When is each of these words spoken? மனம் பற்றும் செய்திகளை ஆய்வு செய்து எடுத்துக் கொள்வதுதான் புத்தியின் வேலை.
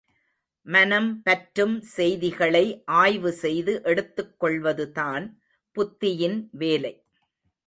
மனம் 0.65 1.21
பற்றும் 1.21 1.81
செய்திகளை 1.81 2.63
ஆய்வு 2.85 3.31
செய்து 3.31 3.75
எடுத்துக் 3.83 4.39
கொள்வதுதான் 4.39 5.39
புத்தியின் 5.75 6.47
வேலை. 6.51 6.93